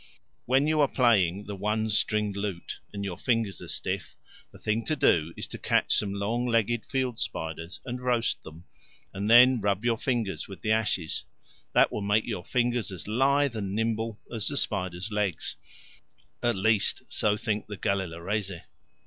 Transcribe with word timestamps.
When 0.47 0.65
you 0.65 0.81
are 0.81 0.87
playing 0.87 1.45
the 1.45 1.55
one 1.55 1.91
stringed 1.91 2.35
lute, 2.35 2.79
and 2.91 3.05
your 3.05 3.19
fingers 3.19 3.61
are 3.61 3.67
stiff, 3.67 4.17
the 4.51 4.57
thing 4.57 4.83
to 4.85 4.95
do 4.95 5.31
is 5.37 5.47
to 5.49 5.59
catch 5.59 5.93
some 5.93 6.11
long 6.11 6.47
legged 6.47 6.83
field 6.87 7.19
spiders 7.19 7.79
and 7.85 8.01
roast 8.01 8.41
them, 8.41 8.63
and 9.13 9.29
then 9.29 9.61
rub 9.61 9.85
your 9.85 9.99
fingers 9.99 10.47
with 10.47 10.61
the 10.63 10.71
ashes; 10.71 11.25
that 11.73 11.91
will 11.91 12.01
make 12.01 12.25
your 12.25 12.43
fingers 12.43 12.91
as 12.91 13.07
lithe 13.07 13.55
and 13.55 13.75
nimble 13.75 14.19
as 14.33 14.47
the 14.47 14.57
spiders' 14.57 15.11
legs 15.11 15.55
at 16.41 16.55
least 16.55 17.03
so 17.09 17.37
think 17.37 17.67
the 17.67 17.77
Galelareese. 17.77 18.61